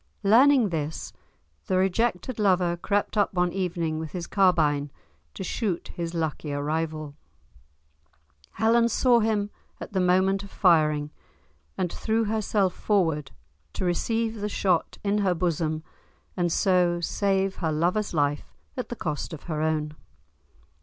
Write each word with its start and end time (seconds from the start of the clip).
Learning 0.23 0.69
this, 0.69 1.13
the 1.67 1.77
rejected 1.77 2.39
lover 2.39 2.75
crept 2.75 3.17
up 3.17 3.31
one 3.35 3.53
evening, 3.53 3.99
with 3.99 4.13
his 4.13 4.25
carbine, 4.25 4.89
to 5.35 5.43
shoot 5.43 5.89
his 5.89 6.15
luckier 6.15 6.63
rival; 6.63 7.13
Helen 8.53 8.89
saw 8.89 9.19
him 9.19 9.51
at 9.79 9.93
the 9.93 9.99
moment 9.99 10.41
of 10.41 10.49
firing, 10.49 11.11
and 11.77 11.93
threw 11.93 12.23
herself 12.23 12.73
forward 12.73 13.29
to 13.73 13.85
receive 13.85 14.41
the 14.41 14.49
shot 14.49 14.97
in 15.03 15.19
her 15.19 15.35
bosom, 15.35 15.83
and 16.35 16.51
so 16.51 16.99
save 16.99 17.57
her 17.57 17.71
lover's 17.71 18.11
life 18.11 18.55
at 18.75 18.89
the 18.89 18.95
cost 18.95 19.33
of 19.33 19.43
her 19.43 19.61
own. 19.61 19.93